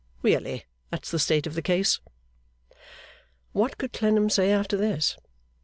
Really 0.23 0.65
that's 0.89 1.11
the 1.11 1.19
state 1.19 1.45
of 1.45 1.53
the 1.53 1.61
case.' 1.61 1.99
What 3.51 3.77
could 3.77 3.93
Clennam 3.93 4.31
say 4.31 4.51
after 4.51 4.75
this? 4.75 5.15